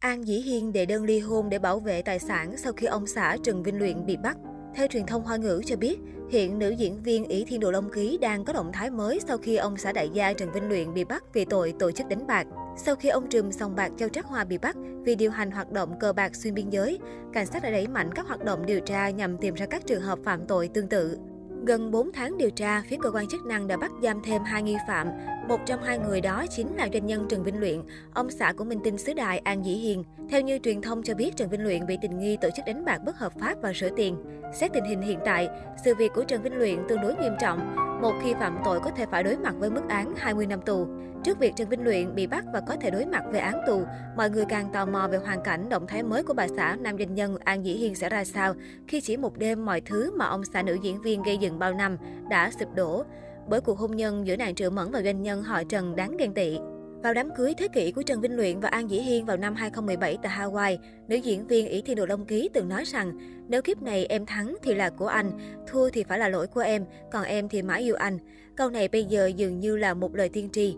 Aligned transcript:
An 0.00 0.26
Dĩ 0.26 0.40
Hiên 0.40 0.72
đệ 0.72 0.86
đơn 0.86 1.04
ly 1.04 1.18
hôn 1.18 1.48
để 1.48 1.58
bảo 1.58 1.80
vệ 1.80 2.02
tài 2.02 2.18
sản 2.18 2.56
sau 2.56 2.72
khi 2.72 2.86
ông 2.86 3.06
xã 3.06 3.36
Trần 3.42 3.62
Vinh 3.62 3.78
Luyện 3.78 4.06
bị 4.06 4.16
bắt. 4.16 4.36
Theo 4.74 4.86
truyền 4.86 5.06
thông 5.06 5.22
Hoa 5.22 5.36
ngữ 5.36 5.62
cho 5.66 5.76
biết, 5.76 5.98
hiện 6.30 6.58
nữ 6.58 6.70
diễn 6.70 7.02
viên 7.02 7.24
Ý 7.24 7.44
Thiên 7.44 7.60
Đồ 7.60 7.70
Long 7.70 7.90
Ký 7.90 8.18
đang 8.18 8.44
có 8.44 8.52
động 8.52 8.70
thái 8.72 8.90
mới 8.90 9.20
sau 9.28 9.38
khi 9.38 9.56
ông 9.56 9.76
xã 9.76 9.92
đại 9.92 10.10
gia 10.12 10.32
Trần 10.32 10.52
Vinh 10.52 10.68
Luyện 10.68 10.94
bị 10.94 11.04
bắt 11.04 11.24
vì 11.32 11.44
tội 11.44 11.74
tổ 11.78 11.90
chức 11.90 12.08
đánh 12.08 12.26
bạc. 12.26 12.46
Sau 12.76 12.96
khi 12.96 13.08
ông 13.08 13.28
trùm 13.28 13.50
sòng 13.50 13.76
bạc 13.76 13.92
Châu 13.98 14.08
Trác 14.08 14.26
Hoa 14.26 14.44
bị 14.44 14.58
bắt 14.58 14.76
vì 15.04 15.14
điều 15.14 15.30
hành 15.30 15.50
hoạt 15.50 15.72
động 15.72 15.98
cờ 16.00 16.12
bạc 16.12 16.36
xuyên 16.36 16.54
biên 16.54 16.70
giới, 16.70 16.98
cảnh 17.32 17.46
sát 17.46 17.62
đã 17.62 17.70
đẩy 17.70 17.86
mạnh 17.86 18.10
các 18.14 18.26
hoạt 18.26 18.44
động 18.44 18.66
điều 18.66 18.80
tra 18.80 19.10
nhằm 19.10 19.38
tìm 19.38 19.54
ra 19.54 19.66
các 19.66 19.86
trường 19.86 20.02
hợp 20.02 20.18
phạm 20.24 20.46
tội 20.46 20.68
tương 20.74 20.88
tự. 20.88 21.18
Gần 21.66 21.90
4 21.90 22.12
tháng 22.12 22.38
điều 22.38 22.50
tra, 22.50 22.82
phía 22.88 22.96
cơ 23.02 23.10
quan 23.10 23.28
chức 23.28 23.46
năng 23.46 23.66
đã 23.66 23.76
bắt 23.76 23.90
giam 24.02 24.20
thêm 24.24 24.42
hai 24.44 24.62
nghi 24.62 24.76
phạm. 24.88 25.08
Một 25.50 25.60
trong 25.66 25.82
hai 25.82 25.98
người 25.98 26.20
đó 26.20 26.44
chính 26.50 26.76
là 26.76 26.88
doanh 26.92 27.06
nhân 27.06 27.26
Trần 27.28 27.42
Vinh 27.42 27.60
Luyện, 27.60 27.82
ông 28.14 28.30
xã 28.30 28.52
của 28.52 28.64
minh 28.64 28.80
tinh 28.84 28.98
xứ 28.98 29.12
đài 29.12 29.38
An 29.38 29.64
Dĩ 29.64 29.72
Hiền. 29.72 30.04
Theo 30.30 30.40
như 30.40 30.58
truyền 30.58 30.82
thông 30.82 31.02
cho 31.02 31.14
biết, 31.14 31.36
Trần 31.36 31.48
Vinh 31.48 31.62
Luyện 31.62 31.86
bị 31.86 31.98
tình 32.02 32.18
nghi 32.18 32.36
tổ 32.40 32.48
chức 32.56 32.66
đánh 32.66 32.84
bạc 32.84 32.98
bất 33.04 33.18
hợp 33.18 33.32
pháp 33.40 33.54
và 33.62 33.72
rửa 33.72 33.88
tiền. 33.96 34.16
Xét 34.54 34.72
tình 34.72 34.84
hình 34.84 35.02
hiện 35.02 35.18
tại, 35.24 35.48
sự 35.84 35.94
việc 35.94 36.12
của 36.14 36.24
Trần 36.24 36.42
Vinh 36.42 36.54
Luyện 36.58 36.78
tương 36.88 37.00
đối 37.00 37.14
nghiêm 37.14 37.32
trọng. 37.40 37.74
Một 38.02 38.12
khi 38.22 38.34
phạm 38.34 38.58
tội 38.64 38.80
có 38.80 38.90
thể 38.90 39.06
phải 39.10 39.22
đối 39.22 39.36
mặt 39.36 39.54
với 39.58 39.70
mức 39.70 39.82
án 39.88 40.14
20 40.16 40.46
năm 40.46 40.60
tù. 40.60 40.86
Trước 41.24 41.38
việc 41.38 41.52
Trần 41.56 41.68
Vinh 41.68 41.84
Luyện 41.84 42.14
bị 42.14 42.26
bắt 42.26 42.44
và 42.52 42.60
có 42.60 42.76
thể 42.80 42.90
đối 42.90 43.06
mặt 43.06 43.22
với 43.30 43.40
án 43.40 43.60
tù, 43.66 43.84
mọi 44.16 44.30
người 44.30 44.44
càng 44.48 44.72
tò 44.72 44.86
mò 44.86 45.08
về 45.08 45.18
hoàn 45.18 45.42
cảnh 45.42 45.68
động 45.68 45.86
thái 45.86 46.02
mới 46.02 46.22
của 46.22 46.34
bà 46.34 46.46
xã 46.56 46.76
nam 46.80 46.98
doanh 46.98 47.14
nhân 47.14 47.36
An 47.44 47.64
Dĩ 47.64 47.72
Hiên 47.72 47.94
sẽ 47.94 48.08
ra 48.08 48.24
sao 48.24 48.54
khi 48.88 49.00
chỉ 49.00 49.16
một 49.16 49.38
đêm 49.38 49.64
mọi 49.64 49.80
thứ 49.80 50.12
mà 50.16 50.26
ông 50.26 50.44
xã 50.44 50.62
nữ 50.62 50.78
diễn 50.82 51.02
viên 51.02 51.22
gây 51.22 51.38
dựng 51.38 51.58
bao 51.58 51.74
năm 51.74 51.96
đã 52.28 52.50
sụp 52.60 52.74
đổ 52.74 53.04
bởi 53.50 53.60
cuộc 53.60 53.78
hôn 53.78 53.96
nhân 53.96 54.26
giữa 54.26 54.36
nàng 54.36 54.54
Triệu 54.54 54.70
Mẫn 54.70 54.90
và 54.90 55.02
doanh 55.02 55.22
nhân 55.22 55.42
họ 55.42 55.64
Trần 55.64 55.96
đáng 55.96 56.16
ghen 56.16 56.34
tị. 56.34 56.58
Vào 57.02 57.14
đám 57.14 57.30
cưới 57.36 57.54
thế 57.54 57.68
kỷ 57.68 57.92
của 57.92 58.02
Trần 58.02 58.20
Vinh 58.20 58.36
Luyện 58.36 58.60
và 58.60 58.68
An 58.68 58.90
Dĩ 58.90 59.00
Hiên 59.00 59.26
vào 59.26 59.36
năm 59.36 59.54
2017 59.54 60.18
tại 60.22 60.32
Hawaii, 60.38 60.78
nữ 61.08 61.16
diễn 61.16 61.46
viên 61.46 61.68
ỷ 61.68 61.82
Thiên 61.82 61.96
Đồ 61.96 62.06
Long 62.06 62.24
Ký 62.24 62.48
từng 62.54 62.68
nói 62.68 62.84
rằng 62.84 63.12
nếu 63.48 63.62
kiếp 63.62 63.82
này 63.82 64.06
em 64.06 64.26
thắng 64.26 64.56
thì 64.62 64.74
là 64.74 64.90
của 64.90 65.06
anh, 65.06 65.30
thua 65.66 65.90
thì 65.90 66.04
phải 66.04 66.18
là 66.18 66.28
lỗi 66.28 66.46
của 66.46 66.60
em, 66.60 66.84
còn 67.12 67.24
em 67.24 67.48
thì 67.48 67.62
mãi 67.62 67.82
yêu 67.82 67.94
anh. 67.94 68.18
Câu 68.56 68.70
này 68.70 68.88
bây 68.88 69.04
giờ 69.04 69.26
dường 69.26 69.60
như 69.60 69.76
là 69.76 69.94
một 69.94 70.14
lời 70.14 70.28
tiên 70.28 70.48
tri. 70.52 70.76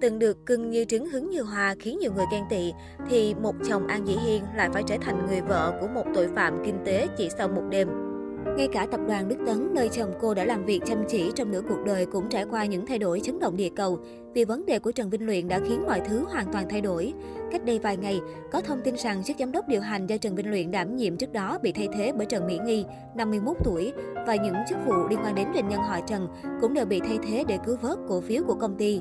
Từng 0.00 0.18
được 0.18 0.46
cưng 0.46 0.70
như 0.70 0.84
trứng 0.84 1.06
hứng 1.06 1.30
như 1.30 1.42
hoa 1.42 1.74
khiến 1.80 1.98
nhiều 1.98 2.12
người 2.12 2.26
ghen 2.32 2.44
tị, 2.50 2.72
thì 3.08 3.34
một 3.34 3.54
chồng 3.68 3.86
An 3.86 4.06
Dĩ 4.06 4.16
Hiên 4.26 4.42
lại 4.56 4.68
phải 4.72 4.82
trở 4.86 4.96
thành 5.00 5.26
người 5.26 5.40
vợ 5.40 5.78
của 5.80 5.86
một 5.86 6.04
tội 6.14 6.28
phạm 6.34 6.62
kinh 6.64 6.78
tế 6.84 7.06
chỉ 7.16 7.28
sau 7.38 7.48
một 7.48 7.62
đêm. 7.70 8.03
Ngay 8.56 8.68
cả 8.72 8.86
tập 8.90 9.00
đoàn 9.08 9.28
Đức 9.28 9.36
Tấn, 9.46 9.74
nơi 9.74 9.88
chồng 9.88 10.12
cô 10.20 10.34
đã 10.34 10.44
làm 10.44 10.64
việc 10.64 10.80
chăm 10.86 11.04
chỉ 11.08 11.30
trong 11.34 11.50
nửa 11.50 11.60
cuộc 11.68 11.84
đời 11.86 12.06
cũng 12.06 12.28
trải 12.28 12.44
qua 12.50 12.64
những 12.64 12.86
thay 12.86 12.98
đổi 12.98 13.20
chấn 13.20 13.40
động 13.40 13.56
địa 13.56 13.70
cầu. 13.76 13.98
Vì 14.34 14.44
vấn 14.44 14.66
đề 14.66 14.78
của 14.78 14.92
Trần 14.92 15.10
Vinh 15.10 15.26
Luyện 15.26 15.48
đã 15.48 15.60
khiến 15.68 15.84
mọi 15.86 16.00
thứ 16.00 16.24
hoàn 16.32 16.52
toàn 16.52 16.68
thay 16.68 16.80
đổi. 16.80 17.12
Cách 17.52 17.64
đây 17.64 17.78
vài 17.78 17.96
ngày, 17.96 18.20
có 18.52 18.60
thông 18.60 18.80
tin 18.84 18.94
rằng 18.96 19.24
chức 19.24 19.36
giám 19.38 19.52
đốc 19.52 19.68
điều 19.68 19.80
hành 19.80 20.06
do 20.06 20.16
Trần 20.16 20.34
Vinh 20.34 20.50
Luyện 20.50 20.70
đảm 20.70 20.96
nhiệm 20.96 21.16
trước 21.16 21.32
đó 21.32 21.58
bị 21.62 21.72
thay 21.72 21.88
thế 21.96 22.12
bởi 22.16 22.26
Trần 22.26 22.46
Mỹ 22.46 22.58
Nghi, 22.64 22.84
51 23.14 23.56
tuổi, 23.64 23.92
và 24.26 24.34
những 24.34 24.54
chức 24.68 24.78
vụ 24.86 24.94
liên 25.10 25.18
quan 25.24 25.34
đến 25.34 25.48
doanh 25.54 25.68
nhân 25.68 25.80
họ 25.80 26.00
Trần 26.06 26.28
cũng 26.60 26.74
đều 26.74 26.86
bị 26.86 27.00
thay 27.00 27.18
thế 27.26 27.44
để 27.48 27.58
cứu 27.66 27.76
vớt 27.82 27.98
cổ 28.08 28.20
phiếu 28.20 28.42
của 28.44 28.54
công 28.54 28.76
ty. 28.76 29.00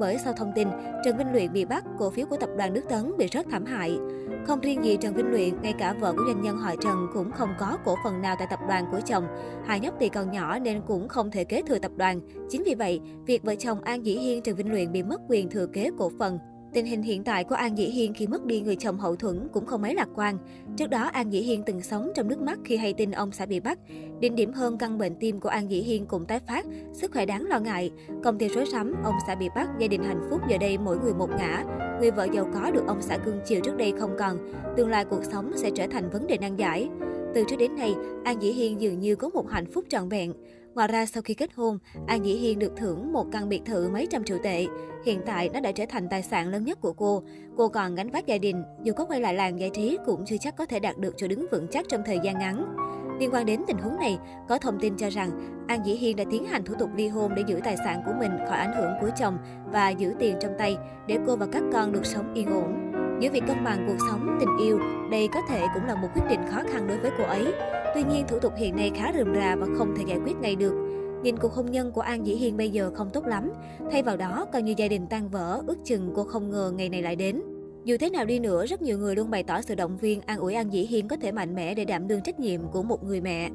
Bởi 0.00 0.18
sau 0.18 0.32
thông 0.32 0.52
tin, 0.54 0.68
Trần 1.04 1.16
Vinh 1.16 1.32
Luyện 1.32 1.52
bị 1.52 1.64
bắt, 1.64 1.84
cổ 1.98 2.10
phiếu 2.10 2.26
của 2.26 2.36
tập 2.36 2.50
đoàn 2.56 2.74
Đức 2.74 2.88
Tấn 2.88 3.12
bị 3.18 3.26
rất 3.26 3.46
thảm 3.50 3.64
hại. 3.64 3.98
Không 4.46 4.60
riêng 4.60 4.84
gì 4.84 4.96
Trần 4.96 5.14
Vinh 5.14 5.30
Luyện, 5.30 5.62
ngay 5.62 5.74
cả 5.78 5.94
vợ 6.00 6.12
của 6.12 6.24
doanh 6.26 6.42
nhân 6.42 6.56
họ 6.56 6.74
Trần 6.80 7.06
cũng 7.14 7.32
không 7.32 7.50
có 7.58 7.78
cổ 7.84 7.96
phần 8.04 8.22
nào 8.22 8.36
tại 8.38 8.46
tập 8.50 8.60
đoàn 8.68 8.84
của 8.90 9.00
chồng. 9.00 9.26
Hai 9.66 9.80
nhóc 9.80 9.94
thì 10.00 10.08
còn 10.08 10.30
nhỏ 10.30 10.58
nên 10.58 10.80
cũng 10.86 11.08
không 11.08 11.30
thể 11.30 11.44
kế 11.44 11.62
thừa 11.62 11.78
tập 11.78 11.92
đoàn. 11.96 12.20
Chính 12.50 12.62
vì 12.66 12.74
vậy, 12.74 13.00
việc 13.26 13.42
vợ 13.42 13.54
chồng 13.54 13.80
An 13.80 14.06
Dĩ 14.06 14.16
Hiên 14.16 14.42
Trần 14.42 14.56
Vinh 14.56 14.72
Luyện 14.72 14.92
bị 14.92 15.02
mất 15.02 15.20
quyền 15.28 15.50
thừa 15.50 15.66
kế 15.66 15.90
cổ 15.98 16.10
phần 16.18 16.38
Tình 16.74 16.86
hình 16.86 17.02
hiện 17.02 17.24
tại 17.24 17.44
của 17.44 17.54
An 17.54 17.78
Dĩ 17.78 17.84
Hiên 17.84 18.14
khi 18.14 18.26
mất 18.26 18.44
đi 18.44 18.60
người 18.60 18.76
chồng 18.76 18.98
hậu 18.98 19.16
thuẫn 19.16 19.48
cũng 19.52 19.66
không 19.66 19.82
mấy 19.82 19.94
lạc 19.94 20.08
quan. 20.14 20.38
Trước 20.76 20.90
đó, 20.90 21.02
An 21.12 21.32
Dĩ 21.32 21.40
Hiên 21.40 21.62
từng 21.66 21.82
sống 21.82 22.12
trong 22.14 22.28
nước 22.28 22.40
mắt 22.40 22.58
khi 22.64 22.76
hay 22.76 22.92
tin 22.92 23.10
ông 23.10 23.32
xã 23.32 23.46
bị 23.46 23.60
bắt. 23.60 23.78
Đỉnh 24.20 24.34
điểm 24.34 24.52
hơn 24.52 24.78
căn 24.78 24.98
bệnh 24.98 25.14
tim 25.20 25.40
của 25.40 25.48
An 25.48 25.70
Dĩ 25.70 25.80
Hiên 25.80 26.06
cũng 26.06 26.24
tái 26.24 26.40
phát, 26.40 26.66
sức 26.92 27.12
khỏe 27.12 27.26
đáng 27.26 27.46
lo 27.46 27.60
ngại. 27.60 27.90
Công 28.24 28.38
ty 28.38 28.48
rối 28.48 28.64
rắm, 28.72 28.94
ông 29.04 29.14
xã 29.26 29.34
bị 29.34 29.48
bắt, 29.54 29.68
gia 29.78 29.86
đình 29.86 30.02
hạnh 30.02 30.26
phúc 30.30 30.40
giờ 30.48 30.58
đây 30.58 30.78
mỗi 30.78 30.98
người 30.98 31.14
một 31.14 31.30
ngã. 31.38 31.64
Người 32.00 32.10
vợ 32.10 32.26
giàu 32.32 32.48
có 32.54 32.70
được 32.70 32.86
ông 32.86 33.02
xã 33.02 33.18
cưng 33.18 33.40
chiều 33.46 33.60
trước 33.64 33.76
đây 33.76 33.92
không 33.98 34.16
còn. 34.18 34.38
Tương 34.76 34.88
lai 34.88 35.04
cuộc 35.04 35.24
sống 35.24 35.52
sẽ 35.56 35.70
trở 35.70 35.86
thành 35.86 36.10
vấn 36.10 36.26
đề 36.26 36.38
nan 36.38 36.56
giải. 36.56 36.88
Từ 37.34 37.44
trước 37.48 37.56
đến 37.58 37.76
nay, 37.76 37.94
An 38.24 38.42
Dĩ 38.42 38.52
Hiên 38.52 38.80
dường 38.80 38.98
như 39.00 39.16
có 39.16 39.28
một 39.28 39.50
hạnh 39.50 39.66
phúc 39.66 39.84
trọn 39.88 40.08
vẹn. 40.08 40.32
Ngoài 40.74 40.88
ra, 40.88 41.06
sau 41.06 41.22
khi 41.22 41.34
kết 41.34 41.50
hôn, 41.54 41.78
An 42.06 42.24
Dĩ 42.24 42.34
Hiên 42.34 42.58
được 42.58 42.72
thưởng 42.76 43.12
một 43.12 43.26
căn 43.32 43.48
biệt 43.48 43.62
thự 43.64 43.88
mấy 43.88 44.06
trăm 44.10 44.24
triệu 44.24 44.38
tệ. 44.42 44.66
Hiện 45.04 45.20
tại, 45.26 45.48
nó 45.48 45.60
đã 45.60 45.72
trở 45.72 45.84
thành 45.88 46.08
tài 46.08 46.22
sản 46.22 46.48
lớn 46.48 46.64
nhất 46.64 46.80
của 46.80 46.92
cô. 46.92 47.22
Cô 47.56 47.68
còn 47.68 47.94
gánh 47.94 48.10
vác 48.10 48.26
gia 48.26 48.38
đình, 48.38 48.62
dù 48.82 48.92
có 48.92 49.04
quay 49.04 49.20
lại 49.20 49.34
làng 49.34 49.60
giải 49.60 49.70
trí 49.70 49.98
cũng 50.06 50.24
chưa 50.26 50.36
chắc 50.40 50.56
có 50.56 50.66
thể 50.66 50.80
đạt 50.80 50.98
được 50.98 51.14
chỗ 51.16 51.28
đứng 51.28 51.46
vững 51.50 51.66
chắc 51.70 51.88
trong 51.88 52.02
thời 52.06 52.18
gian 52.22 52.38
ngắn. 52.38 52.76
Liên 53.20 53.30
quan 53.32 53.46
đến 53.46 53.60
tình 53.66 53.78
huống 53.78 53.96
này, 53.96 54.18
có 54.48 54.58
thông 54.58 54.80
tin 54.80 54.96
cho 54.96 55.10
rằng 55.10 55.30
An 55.68 55.86
Dĩ 55.86 55.94
Hiên 55.94 56.16
đã 56.16 56.24
tiến 56.30 56.44
hành 56.44 56.64
thủ 56.64 56.74
tục 56.78 56.90
ly 56.96 57.08
hôn 57.08 57.34
để 57.34 57.42
giữ 57.46 57.60
tài 57.64 57.76
sản 57.76 58.02
của 58.06 58.12
mình 58.18 58.30
khỏi 58.48 58.58
ảnh 58.58 58.74
hưởng 58.76 58.92
của 59.00 59.10
chồng 59.20 59.38
và 59.72 59.88
giữ 59.88 60.14
tiền 60.18 60.36
trong 60.40 60.52
tay 60.58 60.76
để 61.06 61.18
cô 61.26 61.36
và 61.36 61.46
các 61.52 61.62
con 61.72 61.92
được 61.92 62.06
sống 62.06 62.34
yên 62.34 62.46
ổn. 62.46 62.83
Giữa 63.20 63.30
việc 63.30 63.42
cân 63.46 63.64
bằng 63.64 63.84
cuộc 63.86 64.06
sống, 64.10 64.36
tình 64.40 64.56
yêu, 64.60 64.78
đây 65.10 65.28
có 65.34 65.40
thể 65.48 65.62
cũng 65.74 65.84
là 65.84 65.94
một 65.94 66.08
quyết 66.14 66.22
định 66.30 66.40
khó 66.50 66.62
khăn 66.72 66.86
đối 66.86 66.98
với 66.98 67.10
cô 67.18 67.24
ấy. 67.24 67.52
Tuy 67.94 68.02
nhiên, 68.02 68.24
thủ 68.28 68.38
tục 68.38 68.52
hiện 68.56 68.76
nay 68.76 68.90
khá 68.94 69.12
rườm 69.14 69.34
rà 69.34 69.56
và 69.56 69.66
không 69.78 69.94
thể 69.96 70.04
giải 70.06 70.18
quyết 70.24 70.36
ngay 70.40 70.56
được. 70.56 70.74
Nhìn 71.22 71.36
cuộc 71.36 71.52
hôn 71.52 71.70
nhân 71.70 71.92
của 71.92 72.00
An 72.00 72.26
Dĩ 72.26 72.34
Hiên 72.34 72.56
bây 72.56 72.70
giờ 72.70 72.90
không 72.94 73.10
tốt 73.12 73.26
lắm. 73.26 73.52
Thay 73.90 74.02
vào 74.02 74.16
đó, 74.16 74.46
coi 74.52 74.62
như 74.62 74.74
gia 74.76 74.88
đình 74.88 75.06
tan 75.10 75.28
vỡ, 75.28 75.62
ước 75.66 75.78
chừng 75.84 76.12
cô 76.14 76.24
không 76.24 76.50
ngờ 76.50 76.72
ngày 76.76 76.88
này 76.88 77.02
lại 77.02 77.16
đến. 77.16 77.42
Dù 77.84 77.96
thế 78.00 78.10
nào 78.10 78.24
đi 78.24 78.38
nữa, 78.38 78.66
rất 78.66 78.82
nhiều 78.82 78.98
người 78.98 79.16
luôn 79.16 79.30
bày 79.30 79.42
tỏ 79.42 79.60
sự 79.60 79.74
động 79.74 79.96
viên, 79.96 80.20
an 80.20 80.38
ủi 80.38 80.54
An 80.54 80.72
Dĩ 80.72 80.86
Hiên 80.86 81.08
có 81.08 81.16
thể 81.16 81.32
mạnh 81.32 81.54
mẽ 81.54 81.74
để 81.74 81.84
đảm 81.84 82.08
đương 82.08 82.20
trách 82.24 82.40
nhiệm 82.40 82.60
của 82.72 82.82
một 82.82 83.04
người 83.04 83.20
mẹ. 83.20 83.50